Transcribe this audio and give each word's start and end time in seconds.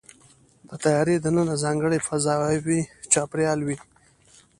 د 0.69 0.71
طیارې 0.83 1.15
دننه 1.25 1.55
ځانګړی 1.63 1.99
فضاوي 2.07 2.79
چاپېریال 3.11 3.59
وي. 3.63 3.77